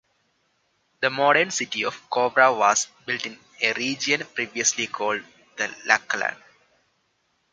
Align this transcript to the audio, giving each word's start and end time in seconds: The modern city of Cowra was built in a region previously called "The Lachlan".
The 1.01 1.11
modern 1.11 1.51
city 1.51 1.85
of 1.85 2.09
Cowra 2.09 2.57
was 2.57 2.87
built 3.05 3.23
in 3.27 3.37
a 3.61 3.73
region 3.73 4.25
previously 4.33 4.87
called 4.87 5.21
"The 5.57 5.69
Lachlan". 5.85 6.37